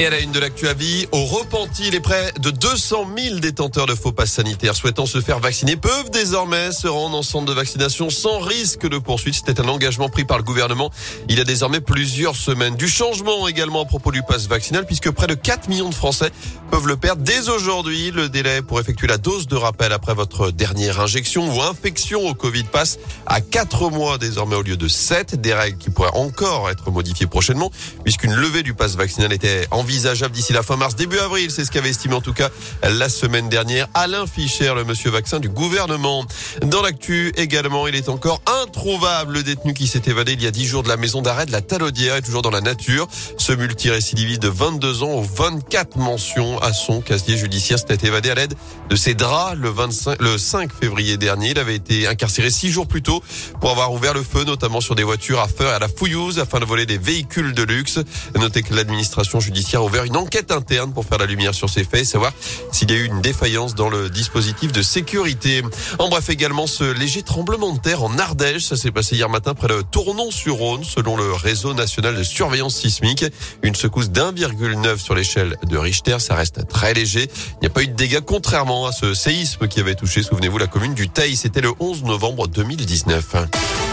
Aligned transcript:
Et 0.00 0.06
à 0.06 0.10
la 0.10 0.20
une 0.20 0.30
de 0.30 0.38
l'actu 0.38 0.68
à 0.68 0.74
vie, 0.74 1.08
au 1.10 1.24
repenti, 1.24 1.90
les 1.90 1.98
près 1.98 2.32
de 2.38 2.50
200 2.50 3.08
000 3.18 3.40
détenteurs 3.40 3.86
de 3.86 3.96
faux 3.96 4.12
passes 4.12 4.30
sanitaires 4.30 4.76
souhaitant 4.76 5.06
se 5.06 5.20
faire 5.20 5.40
vacciner 5.40 5.76
peuvent 5.76 6.10
désormais 6.12 6.70
se 6.70 6.86
rendre 6.86 7.16
en 7.16 7.22
centre 7.24 7.46
de 7.46 7.52
vaccination 7.52 8.08
sans 8.08 8.38
risque 8.38 8.88
de 8.88 8.98
poursuite. 8.98 9.34
C'était 9.34 9.60
un 9.60 9.66
engagement 9.66 10.08
pris 10.08 10.24
par 10.24 10.38
le 10.38 10.44
gouvernement 10.44 10.92
il 11.28 11.36
y 11.36 11.40
a 11.40 11.44
désormais 11.44 11.80
plusieurs 11.80 12.36
semaines. 12.36 12.76
Du 12.76 12.86
changement 12.86 13.48
également 13.48 13.82
à 13.82 13.86
propos 13.86 14.12
du 14.12 14.22
pass 14.22 14.46
vaccinal 14.46 14.86
puisque 14.86 15.10
près 15.10 15.26
de 15.26 15.34
4 15.34 15.68
millions 15.68 15.88
de 15.88 15.94
Français 15.94 16.30
peuvent 16.70 16.86
le 16.86 16.96
perdre 16.96 17.22
dès 17.22 17.48
aujourd'hui. 17.48 18.12
Le 18.12 18.28
délai 18.28 18.62
pour 18.62 18.78
effectuer 18.78 19.08
la 19.08 19.18
dose 19.18 19.48
de 19.48 19.56
rappel 19.56 19.92
après 19.92 20.14
votre 20.14 20.52
dernière 20.52 21.00
injection 21.00 21.52
ou 21.52 21.60
infection 21.60 22.24
au 22.24 22.34
Covid 22.34 22.62
passe 22.62 23.00
à 23.26 23.40
4 23.40 23.90
mois 23.90 24.16
désormais 24.16 24.54
au 24.54 24.62
lieu 24.62 24.76
de 24.76 24.86
7. 24.86 25.40
Des 25.40 25.54
règles 25.54 25.78
qui 25.78 25.90
pourraient 25.90 26.14
encore 26.14 26.70
être 26.70 26.92
modifiées 26.92 27.26
prochainement 27.26 27.72
puisqu'une 28.04 28.34
levée 28.34 28.62
du 28.62 28.74
pass 28.74 28.94
vaccinal 28.94 29.32
était 29.32 29.66
en 29.72 29.87
envisageable 29.88 30.34
d'ici 30.34 30.52
la 30.52 30.62
fin 30.62 30.76
mars, 30.76 30.96
début 30.96 31.18
avril. 31.18 31.50
C'est 31.50 31.64
ce 31.64 31.70
qu'avait 31.70 31.88
estimé 31.88 32.14
en 32.14 32.20
tout 32.20 32.34
cas 32.34 32.50
la 32.82 33.08
semaine 33.08 33.48
dernière 33.48 33.88
Alain 33.94 34.26
Fischer, 34.26 34.74
le 34.76 34.84
monsieur 34.84 35.08
vaccin 35.08 35.40
du 35.40 35.48
gouvernement. 35.48 36.26
Dans 36.60 36.82
l'actu 36.82 37.32
également, 37.36 37.88
il 37.88 37.94
est 37.94 38.10
encore 38.10 38.42
introuvable. 38.62 39.32
Le 39.32 39.42
détenu 39.42 39.72
qui 39.72 39.86
s'est 39.86 40.02
évadé 40.04 40.34
il 40.34 40.42
y 40.42 40.46
a 40.46 40.50
10 40.50 40.66
jours 40.66 40.82
de 40.82 40.88
la 40.88 40.98
maison 40.98 41.22
d'arrêt 41.22 41.46
de 41.46 41.52
la 41.52 41.62
Talaudière 41.62 42.16
est 42.16 42.20
toujours 42.20 42.42
dans 42.42 42.50
la 42.50 42.60
nature. 42.60 43.08
Ce 43.38 43.54
multirécidiviste 43.54 44.42
de 44.42 44.48
22 44.48 45.04
ans 45.04 45.12
aux 45.12 45.22
24 45.22 45.96
mentions 45.96 46.58
à 46.58 46.74
son 46.74 47.00
casier 47.00 47.38
judiciaire 47.38 47.78
s'était 47.78 48.08
évadé 48.08 48.28
à 48.28 48.34
l'aide 48.34 48.52
de 48.90 48.96
ses 48.96 49.14
draps 49.14 49.56
le 49.56 49.70
25, 49.70 50.20
le 50.20 50.36
5 50.36 50.70
février 50.70 51.16
dernier. 51.16 51.52
Il 51.52 51.58
avait 51.58 51.76
été 51.76 52.06
incarcéré 52.06 52.50
six 52.50 52.70
jours 52.70 52.86
plus 52.86 53.02
tôt 53.02 53.22
pour 53.62 53.70
avoir 53.70 53.90
ouvert 53.90 54.12
le 54.12 54.22
feu, 54.22 54.44
notamment 54.44 54.82
sur 54.82 54.94
des 54.94 55.04
voitures 55.04 55.40
à 55.40 55.48
feu 55.48 55.64
et 55.64 55.70
à 55.70 55.78
la 55.78 55.88
fouillouse 55.88 56.38
afin 56.40 56.60
de 56.60 56.66
voler 56.66 56.84
des 56.84 56.98
véhicules 56.98 57.54
de 57.54 57.62
luxe. 57.62 58.00
Notez 58.38 58.62
que 58.62 58.74
l'administration 58.74 59.40
judiciaire 59.40 59.77
a 59.78 59.82
ouvert 59.82 60.04
une 60.04 60.16
enquête 60.16 60.50
interne 60.50 60.92
pour 60.92 61.04
faire 61.04 61.18
la 61.18 61.26
lumière 61.26 61.54
sur 61.54 61.70
ces 61.70 61.84
faits 61.84 62.02
et 62.02 62.04
savoir 62.04 62.32
s'il 62.72 62.90
y 62.90 62.94
a 62.94 62.96
eu 62.96 63.04
une 63.06 63.20
défaillance 63.20 63.74
dans 63.74 63.88
le 63.88 64.10
dispositif 64.10 64.72
de 64.72 64.82
sécurité. 64.82 65.62
En 65.98 66.08
bref, 66.08 66.28
également 66.28 66.66
ce 66.66 66.84
léger 66.84 67.22
tremblement 67.22 67.72
de 67.72 67.78
terre 67.78 68.02
en 68.02 68.18
Ardèche. 68.18 68.64
Ça 68.64 68.76
s'est 68.76 68.90
passé 68.90 69.16
hier 69.16 69.28
matin 69.28 69.54
près 69.54 69.68
de 69.68 69.82
Tournon-sur-Rhône, 69.82 70.84
selon 70.84 71.16
le 71.16 71.32
réseau 71.32 71.74
national 71.74 72.16
de 72.16 72.22
surveillance 72.22 72.76
sismique. 72.76 73.24
Une 73.62 73.74
secousse 73.74 74.10
d'1,9 74.10 74.98
sur 74.98 75.14
l'échelle 75.14 75.56
de 75.66 75.78
Richter. 75.78 76.18
Ça 76.18 76.34
reste 76.34 76.66
très 76.68 76.94
léger. 76.94 77.30
Il 77.54 77.60
n'y 77.62 77.66
a 77.68 77.70
pas 77.70 77.82
eu 77.82 77.88
de 77.88 77.94
dégâts, 77.94 78.20
contrairement 78.20 78.86
à 78.86 78.92
ce 78.92 79.14
séisme 79.14 79.68
qui 79.68 79.80
avait 79.80 79.94
touché, 79.94 80.22
souvenez-vous, 80.22 80.58
la 80.58 80.66
commune 80.66 80.94
du 80.94 81.08
Teil. 81.08 81.36
C'était 81.36 81.60
le 81.60 81.72
11 81.78 82.04
novembre 82.04 82.48
2019. 82.48 83.87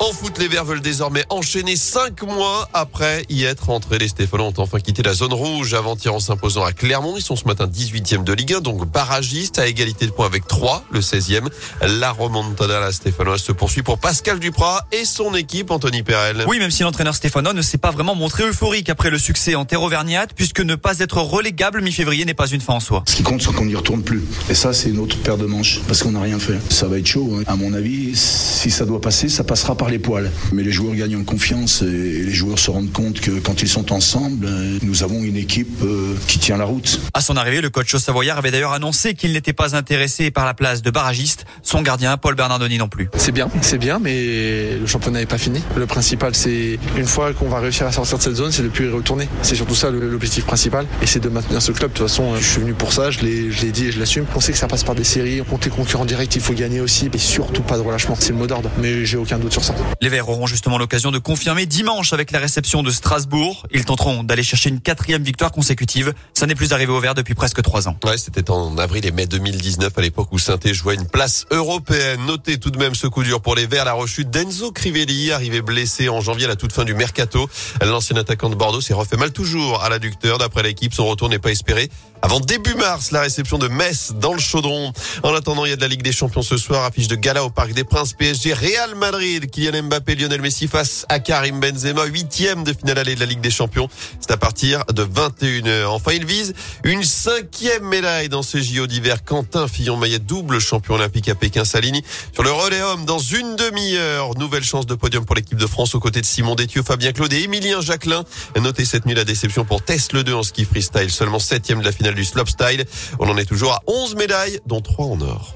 En 0.00 0.12
foot, 0.12 0.38
les 0.38 0.48
Verts 0.48 0.64
veulent 0.64 0.80
désormais 0.80 1.24
enchaîner 1.30 1.76
cinq 1.76 2.22
mois 2.22 2.68
après 2.74 3.24
y 3.30 3.44
être 3.44 3.66
rentrés. 3.66 3.98
Les 3.98 4.08
Stéphanois 4.08 4.48
ont 4.48 4.54
enfin 4.58 4.80
quitté 4.80 5.02
la 5.02 5.14
zone 5.14 5.32
rouge 5.32 5.72
avant-hier 5.72 6.12
en 6.12 6.20
s'imposant 6.20 6.64
à 6.64 6.72
Clermont. 6.72 7.14
Ils 7.16 7.22
sont 7.22 7.36
ce 7.36 7.44
matin 7.44 7.66
18e 7.66 8.24
de 8.24 8.32
Ligue 8.32 8.54
1, 8.54 8.60
donc 8.60 8.90
barragistes 8.90 9.58
à 9.58 9.66
égalité 9.66 10.06
de 10.06 10.10
points 10.10 10.26
avec 10.26 10.46
3, 10.46 10.84
le 10.90 11.00
16e. 11.00 11.48
La 11.80 12.10
remontada 12.10 12.80
la 12.80 12.92
Stéphanoise 12.92 13.40
se 13.40 13.52
poursuit 13.52 13.82
pour 13.82 13.98
Pascal 13.98 14.40
Duprat 14.40 14.86
et 14.92 15.04
son 15.04 15.34
équipe, 15.34 15.70
Anthony 15.70 16.02
Perel. 16.02 16.44
Oui, 16.48 16.58
même 16.58 16.70
si 16.70 16.82
l'entraîneur 16.82 17.14
stéphanois 17.14 17.52
ne 17.52 17.62
s'est 17.62 17.78
pas 17.78 17.90
vraiment 17.90 18.14
montré 18.14 18.46
euphorique 18.46 18.90
après 18.90 19.10
le 19.10 19.18
succès 19.18 19.54
en 19.54 19.64
terre 19.64 19.82
auvergnate, 19.82 20.30
puisque 20.34 20.60
ne 20.60 20.74
pas 20.74 20.98
être 20.98 21.18
relégable 21.18 21.80
mi-février 21.80 22.24
n'est 22.24 22.34
pas 22.34 22.48
une 22.48 22.60
fin 22.60 22.74
en 22.74 22.80
soi. 22.80 23.04
Ce 23.06 23.16
qui 23.16 23.22
compte, 23.22 23.42
c'est 23.42 23.54
qu'on 23.54 23.66
n'y 23.66 23.76
retourne 23.76 24.02
plus. 24.02 24.24
Et 24.50 24.54
ça, 24.54 24.72
c'est 24.72 24.90
une 24.90 24.98
autre 24.98 25.16
paire 25.18 25.38
de 25.38 25.46
manches, 25.46 25.80
parce 25.86 26.02
qu'on 26.02 26.12
n'a 26.12 26.20
rien 26.20 26.38
fait. 26.38 26.58
Ça 26.70 26.88
va 26.88 26.98
être 26.98 27.06
chaud. 27.06 27.38
Hein. 27.38 27.44
À 27.46 27.56
mon 27.56 27.72
avis, 27.72 28.14
si 28.16 28.70
ça 28.70 28.84
doit 28.84 29.00
passer, 29.00 29.28
ça 29.28 29.44
passera 29.44 29.76
par 29.76 29.83
les 29.88 29.98
poils. 29.98 30.30
Mais 30.52 30.62
les 30.62 30.72
joueurs 30.72 30.94
gagnent 30.94 31.16
en 31.16 31.24
confiance 31.24 31.82
et 31.82 31.86
les 31.86 32.32
joueurs 32.32 32.58
se 32.58 32.70
rendent 32.70 32.92
compte 32.92 33.20
que 33.20 33.32
quand 33.32 33.62
ils 33.62 33.68
sont 33.68 33.92
ensemble, 33.92 34.46
euh, 34.46 34.78
nous 34.82 35.02
avons 35.02 35.22
une 35.22 35.36
équipe 35.36 35.82
euh, 35.82 36.14
qui 36.26 36.38
tient 36.38 36.56
la 36.56 36.64
route. 36.64 37.00
À 37.14 37.20
son 37.20 37.36
arrivée, 37.36 37.60
le 37.60 37.70
coach 37.70 37.94
savoyard 37.96 38.38
avait 38.38 38.50
d'ailleurs 38.50 38.72
annoncé 38.72 39.14
qu'il 39.14 39.32
n'était 39.32 39.52
pas 39.52 39.76
intéressé 39.76 40.30
par 40.30 40.44
la 40.44 40.54
place 40.54 40.82
de 40.82 40.90
barragiste. 40.90 41.44
Son 41.62 41.82
gardien, 41.82 42.16
Paul 42.16 42.34
Bernardoni 42.34 42.78
non 42.78 42.88
plus. 42.88 43.08
C'est 43.16 43.32
bien, 43.32 43.48
c'est 43.62 43.78
bien, 43.78 43.98
mais 43.98 44.76
le 44.78 44.86
championnat 44.86 45.20
n'est 45.20 45.26
pas 45.26 45.38
fini. 45.38 45.62
Le 45.76 45.86
principal, 45.86 46.34
c'est 46.34 46.78
une 46.96 47.06
fois 47.06 47.32
qu'on 47.32 47.48
va 47.48 47.60
réussir 47.60 47.86
à 47.86 47.92
sortir 47.92 48.18
de 48.18 48.22
cette 48.22 48.36
zone, 48.36 48.52
c'est 48.52 48.62
de 48.62 48.68
plus 48.68 48.86
y 48.86 48.90
retourner. 48.90 49.28
C'est 49.42 49.54
surtout 49.54 49.74
ça 49.74 49.90
l'objectif 49.90 50.44
principal, 50.44 50.86
et 51.02 51.06
c'est 51.06 51.20
de 51.20 51.28
maintenir 51.28 51.62
ce 51.62 51.72
club. 51.72 51.92
De 51.92 51.98
toute 51.98 52.08
façon, 52.08 52.36
je 52.36 52.44
suis 52.44 52.60
venu 52.60 52.74
pour 52.74 52.92
ça, 52.92 53.10
je 53.10 53.20
l'ai 53.20 53.72
dit 53.72 53.86
et 53.86 53.92
je 53.92 53.98
l'assume. 53.98 54.26
On 54.34 54.40
sait 54.40 54.52
que 54.52 54.58
ça 54.58 54.68
passe 54.68 54.84
par 54.84 54.94
des 54.94 55.04
séries, 55.04 55.40
on 55.40 55.44
compte 55.44 55.64
les 55.64 55.70
concurrents 55.70 56.04
directs, 56.04 56.34
il 56.36 56.42
faut 56.42 56.54
gagner 56.54 56.80
aussi, 56.80 57.08
mais 57.12 57.18
surtout 57.18 57.62
pas 57.62 57.76
de 57.76 57.82
relâchement. 57.82 58.16
C'est 58.18 58.32
le 58.32 58.38
mot 58.38 58.46
d'ordre, 58.46 58.70
mais 58.80 59.04
j'ai 59.04 59.16
aucun 59.16 59.38
doute 59.38 59.52
sur 59.52 59.64
ça. 59.64 59.73
Les 60.00 60.08
Verts 60.08 60.28
auront 60.28 60.46
justement 60.46 60.76
l'occasion 60.76 61.10
de 61.10 61.18
confirmer 61.18 61.66
dimanche 61.66 62.12
avec 62.12 62.30
la 62.30 62.38
réception 62.38 62.82
de 62.82 62.90
Strasbourg. 62.90 63.66
Ils 63.72 63.84
tenteront 63.84 64.22
d'aller 64.22 64.42
chercher 64.42 64.68
une 64.68 64.80
quatrième 64.80 65.22
victoire 65.22 65.50
consécutive. 65.50 66.12
Ça 66.34 66.46
n'est 66.46 66.54
plus 66.54 66.72
arrivé 66.72 66.92
au 66.92 67.00
Vert 67.00 67.14
depuis 67.14 67.34
presque 67.34 67.62
trois 67.62 67.88
ans. 67.88 67.96
Ouais, 68.04 68.18
c'était 68.18 68.50
en 68.50 68.76
avril 68.76 69.06
et 69.06 69.12
mai 69.12 69.26
2019 69.26 69.96
à 69.96 70.00
l'époque 70.00 70.28
où 70.32 70.38
saint 70.38 70.58
jouait 70.72 70.96
une 70.96 71.06
place 71.06 71.46
européenne. 71.50 72.20
Notez 72.26 72.58
tout 72.58 72.70
de 72.70 72.78
même 72.78 72.94
ce 72.94 73.06
coup 73.06 73.22
dur 73.22 73.40
pour 73.40 73.54
les 73.54 73.66
Verts, 73.66 73.84
la 73.84 73.92
rechute 73.92 74.30
d'Enzo 74.30 74.72
Crivelli, 74.72 75.32
arrivé 75.32 75.62
blessé 75.62 76.08
en 76.08 76.20
janvier 76.20 76.44
à 76.46 76.48
la 76.48 76.56
toute 76.56 76.72
fin 76.72 76.84
du 76.84 76.94
mercato. 76.94 77.48
L'ancien 77.82 78.16
attaquant 78.16 78.50
de 78.50 78.56
Bordeaux 78.56 78.80
s'est 78.80 78.94
refait 78.94 79.16
mal 79.16 79.32
toujours 79.32 79.82
à 79.82 79.88
l'adducteur. 79.88 80.38
D'après 80.38 80.62
l'équipe, 80.62 80.92
son 80.92 81.06
retour 81.06 81.28
n'est 81.28 81.38
pas 81.38 81.50
espéré 81.50 81.88
avant 82.24 82.40
début 82.40 82.74
mars, 82.74 83.10
la 83.10 83.20
réception 83.20 83.58
de 83.58 83.68
Metz 83.68 84.12
dans 84.18 84.32
le 84.32 84.40
Chaudron. 84.40 84.94
En 85.22 85.34
attendant, 85.34 85.66
il 85.66 85.68
y 85.68 85.72
a 85.74 85.76
de 85.76 85.82
la 85.82 85.88
Ligue 85.88 86.00
des 86.00 86.10
Champions 86.10 86.40
ce 86.40 86.56
soir, 86.56 86.82
affiche 86.84 87.06
de 87.06 87.16
gala 87.16 87.44
au 87.44 87.50
Parc 87.50 87.74
des 87.74 87.84
Princes, 87.84 88.14
PSG, 88.14 88.54
Real 88.54 88.94
Madrid, 88.94 89.50
Kylian 89.64 89.84
Mbappé, 89.84 90.14
Lionel 90.16 90.42
Messi 90.42 90.68
face 90.68 91.06
à 91.08 91.20
Karim 91.20 91.58
Benzema, 91.58 92.04
huitième 92.04 92.64
de 92.64 92.74
finale 92.74 92.98
allée 92.98 93.14
de 93.14 93.20
la 93.20 93.24
Ligue 93.24 93.40
des 93.40 93.50
Champions. 93.50 93.88
C'est 94.20 94.30
à 94.30 94.36
partir 94.36 94.84
de 94.92 95.04
21h. 95.04 95.86
Enfin, 95.86 96.12
il 96.12 96.26
vise 96.26 96.52
une 96.82 97.02
cinquième 97.02 97.84
médaille 97.84 98.28
dans 98.28 98.42
ces 98.42 98.62
JO 98.62 98.86
d'hiver. 98.86 99.24
Quentin 99.24 99.66
Fillon-Maillet, 99.66 100.18
double 100.18 100.58
champion 100.58 100.96
olympique 100.96 101.30
à 101.30 101.34
Pékin, 101.34 101.64
Salini 101.64 102.04
sur 102.34 102.42
le 102.42 102.50
relais 102.50 102.82
homme 102.82 103.06
dans 103.06 103.18
une 103.18 103.56
demi-heure. 103.56 104.36
Nouvelle 104.36 104.64
chance 104.64 104.84
de 104.84 104.94
podium 104.94 105.24
pour 105.24 105.34
l'équipe 105.34 105.56
de 105.56 105.66
France 105.66 105.94
aux 105.94 106.00
côtés 106.00 106.20
de 106.20 106.26
Simon 106.26 106.56
Détieux, 106.56 106.82
Fabien 106.82 107.12
Claude 107.12 107.32
et 107.32 107.44
Émilien 107.44 107.80
Jacquelin. 107.80 108.24
Notez 108.60 108.84
cette 108.84 109.06
nuit 109.06 109.14
la 109.14 109.24
déception 109.24 109.64
pour 109.64 109.82
Tess 109.82 110.12
Le 110.12 110.24
2 110.24 110.34
en 110.34 110.42
ski 110.42 110.66
freestyle, 110.66 111.10
seulement 111.10 111.38
septième 111.38 111.80
de 111.80 111.86
la 111.86 111.92
finale 111.92 112.14
du 112.14 112.24
slopestyle. 112.26 112.84
On 113.18 113.30
en 113.30 113.38
est 113.38 113.46
toujours 113.46 113.72
à 113.72 113.82
11 113.86 114.16
médailles, 114.16 114.60
dont 114.66 114.82
3 114.82 115.06
en 115.06 115.20
or. 115.22 115.54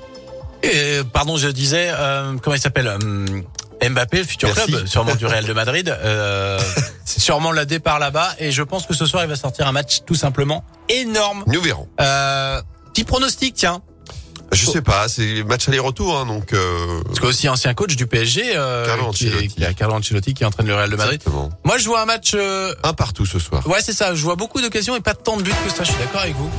Et, 0.62 1.00
pardon, 1.12 1.36
je 1.36 1.48
disais, 1.48 1.90
euh, 1.92 2.36
comment 2.42 2.56
il 2.56 2.60
s'appelle 2.60 2.88
euh, 2.88 3.42
Mbappé, 3.82 4.18
le 4.18 4.24
futur 4.24 4.52
club, 4.52 4.86
sûrement 4.86 5.14
du 5.14 5.26
Real 5.26 5.44
de 5.44 5.52
Madrid. 5.52 5.88
Euh, 5.88 6.60
c'est 7.04 7.20
sûrement 7.20 7.52
le 7.52 7.66
départ 7.66 7.98
là-bas. 7.98 8.34
Et 8.38 8.52
je 8.52 8.62
pense 8.62 8.86
que 8.86 8.94
ce 8.94 9.06
soir, 9.06 9.24
il 9.24 9.28
va 9.28 9.36
sortir 9.36 9.66
un 9.66 9.72
match 9.72 10.00
tout 10.06 10.14
simplement 10.14 10.64
énorme. 10.88 11.44
Nous 11.46 11.60
verrons. 11.60 11.88
Euh, 12.00 12.60
petit 12.92 13.04
pronostic, 13.04 13.54
tiens. 13.54 13.82
Je 14.50 14.64
sais 14.64 14.80
pas, 14.80 15.08
c'est 15.08 15.42
match 15.44 15.68
aller-retour, 15.68 16.16
hein, 16.16 16.24
donc. 16.24 16.54
Euh... 16.54 17.02
Parce 17.04 17.20
qu'aussi 17.20 17.48
ancien 17.50 17.74
coach 17.74 17.96
du 17.96 18.06
PSG, 18.06 18.52
euh, 18.54 18.86
Carlo 18.86 19.10
qui, 19.10 19.28
est, 19.28 19.46
qui, 19.48 19.74
Carlo 19.74 19.94
Ancelotti 19.94 20.32
qui 20.32 20.44
entraîne 20.44 20.66
le 20.66 20.74
Real 20.74 20.88
de 20.88 20.96
Madrid. 20.96 21.22
Moi, 21.64 21.76
je 21.76 21.86
vois 21.86 22.00
un 22.00 22.06
match 22.06 22.32
euh... 22.34 22.74
un 22.82 22.94
partout 22.94 23.26
ce 23.26 23.38
soir. 23.38 23.66
Ouais, 23.66 23.80
c'est 23.82 23.92
ça. 23.92 24.14
Je 24.14 24.22
vois 24.22 24.36
beaucoup 24.36 24.62
d'occasions 24.62 24.96
et 24.96 25.00
pas 25.00 25.14
tant 25.14 25.36
de 25.36 25.42
buts 25.42 25.52
que 25.66 25.70
ça. 25.70 25.84
Je 25.84 25.90
suis 25.90 25.98
d'accord 26.00 26.22
avec 26.22 26.34
vous. 26.34 26.50